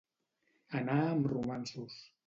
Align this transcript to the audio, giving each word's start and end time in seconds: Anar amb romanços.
Anar 0.81 0.97
amb 1.05 1.31
romanços. 1.37 2.05